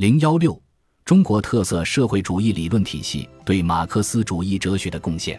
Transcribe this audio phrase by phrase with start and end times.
[0.00, 0.58] 零幺六，
[1.04, 5.38] 中国特色社会主义理论体系对马克思主义哲学的贡献。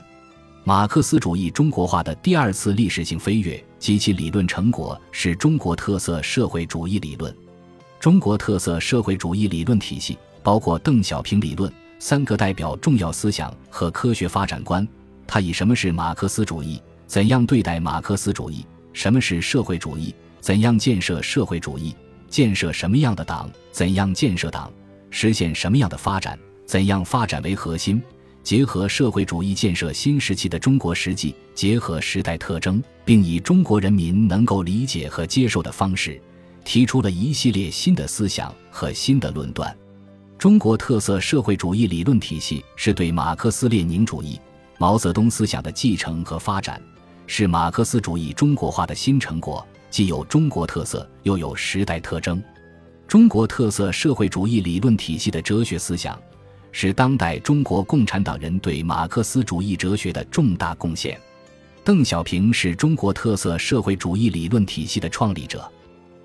[0.64, 7.36] 马克思主义中国化的第二次历史性飞跃及其理论成果是中国特色社会主义理论。
[8.00, 14.88] 中国特色社会主义理论体系包括邓小平理论、三个代表重要思想和科学发展观。
[15.26, 21.96] 它以什么是马克思主义、怎样对待马克思主义、什么是社会主义、怎样建设社会主义、
[22.32, 24.72] 建设什么样的党、怎样建设党、
[25.10, 28.02] 实现什么样的发展、怎样发展为核心。
[28.42, 36.20] 结合社会主义建设新时期的中国实际，结合时代特征，并以中国人民能够理解和接受的方式，
[36.64, 39.78] 提出了一系列新的思想和新的论断。
[40.40, 44.40] 中国特色社会主义理论体系是对马克思列宁主义、
[44.80, 46.82] 毛泽东思想的继承和发展，
[47.28, 52.42] 是马克思主义中国化的新成果，既有中国特色，又有时代特征。
[53.08, 56.20] 中国特色社会主义理论体系的哲学思想。
[56.72, 61.20] 是当代中国共产党人对马克思主义哲学的重大贡献。
[61.84, 65.70] 邓小平是中国特色社会主义理论体系的创立者，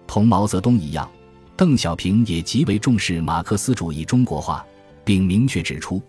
[0.06, 1.10] 同毛泽东一样，
[1.56, 4.64] 邓小平也极为重视马克思主义中国化，
[5.04, 6.00] 并明确指出，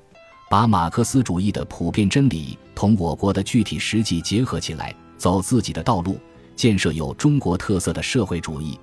[0.49, 6.19] 把马克思主义的普遍真理同我国的具体实际结合起来，走自己的道路，
[6.57, 8.77] 建设有中国特色的社会主义。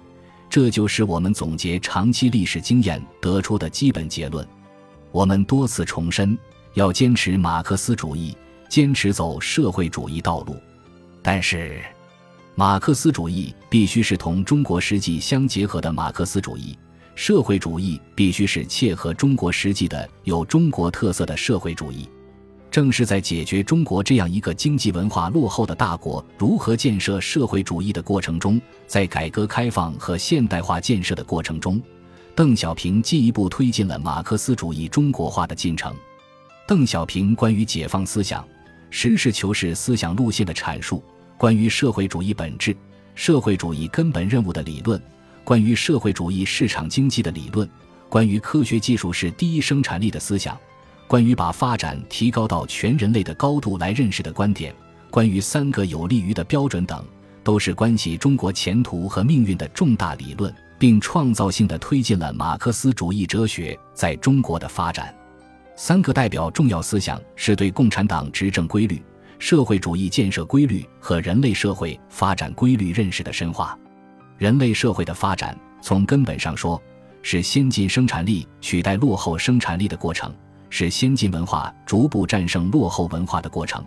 [0.48, 4.46] 这就是我们总结长期历史经验得出的基本结论。
[5.10, 6.38] 我们多次重申，
[6.74, 8.36] 要坚持马克思主义，
[8.68, 10.56] 坚持走社会主义道路。
[11.20, 11.82] 但是，
[12.54, 16.78] 马克思主义必须是同中国实际相结合的马克思主义，
[17.16, 22.08] 社会主义必须是切合中国实际的有中国特色的社会主义。
[22.74, 31.80] 正是在解决中国这样一个经济文化落后的大国如何建设社会主义的过程中，在改革开放和现代化建设的过程中。
[32.34, 35.94] 邓小平进一步推进了马克思主义中国化的进程。
[36.66, 38.44] 邓小平关于解放思想、
[38.90, 41.00] 实事求是思想路线的阐述，
[41.38, 42.76] 关于社会主义本质、
[43.14, 45.00] 社会主义根本任务的理论，
[45.44, 47.70] 关于社会主义市场经济的理论，
[48.08, 50.58] 关于科学技术是第一生产力的思想，
[51.06, 54.74] 关于把发展提高到全人类的高度来认识的观点，
[55.10, 57.04] 关于三个有利于的标准等，
[57.42, 60.54] 都是关系中国前途和命运的重大理论。
[60.76, 65.14] 并创造性的推进了马克思主义哲学在中国的发展。
[65.76, 69.02] 三个代表重要思想是对共产党执政规律、
[69.38, 73.78] 社会主义建设规律和人类社会发展规律认识的深化。
[74.36, 76.78] 人类社会的发展，从根本上说，
[77.22, 80.34] 是先进生产力取代落后生产力的过程，
[80.76, 83.80] 是先进文化逐步战胜落后文化的过程。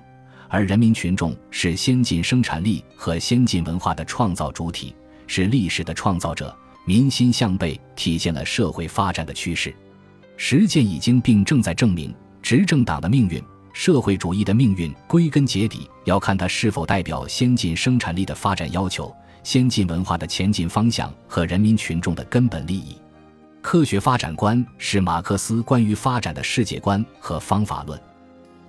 [0.48, 4.96] 而人民群众是先进生产力和先进文化的创造主体，
[5.28, 6.56] 是历史的创造者。
[6.86, 9.76] 民心向背，体现了社会发展的趋势。
[10.38, 13.44] 实践已经并正在证明，执政党的命运、
[13.74, 22.96] 社会主义的命运，归根结底要看它是否代表先进生产力的发展要求、先进文化的前进方向和人民群众的根本利益。
[23.70, 28.02] 科学发展观是马克思关于发展的世界观和方法论。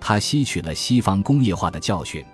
[0.01, 2.25] 他吸取了西方工业化的教训，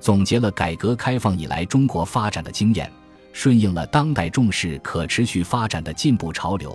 [0.00, 2.90] 总结了改革开放以来中国发展的经验。
[3.34, 6.74] 顺应了当代重视可持续发展的进步潮流，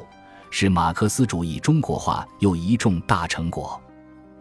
[0.51, 3.81] 是马克思主义中国化又一重大成果。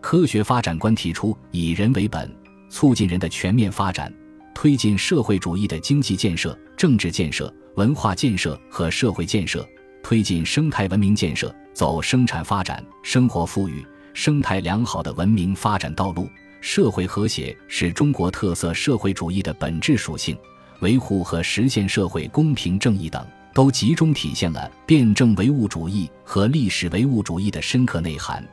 [0.02, 2.30] 科学发展观提出以人为本，
[2.68, 4.12] 促进人的全面发展，
[4.54, 9.66] 推进社会主义的经济建设、政治建设、文化建设和社会建设，
[10.03, 16.28] 推进生态文明建设，走生产发展、生活富裕、生态良好的文明发展道路。
[16.60, 20.36] 社会和谐是中国特色社会主义的本质属性。
[20.81, 28.44] 维护和实现社会公平正义等，都集中体现了辩证唯物主义和历史唯物主义的深刻内涵，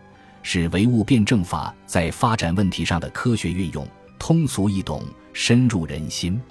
[0.41, 6.41] 是唯物辩证法在发展问题上的科学运用，通俗易懂，深入人心。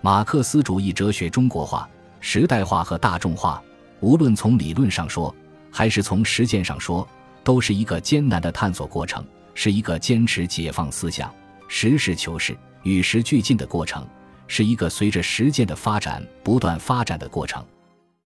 [0.00, 1.88] 马克思主义哲学中国化、
[2.18, 3.62] 时代化和大众化，
[4.02, 5.34] 无论从理论上说，
[5.70, 7.08] 还是从实践上说，
[7.42, 9.24] 都是一个艰难的探索过程，
[9.54, 11.32] 是一个坚持解放思想、
[11.68, 14.06] 实事求是、与时俱进的过程。
[14.48, 17.64] 是一个随着实践的发展不断发展的过程。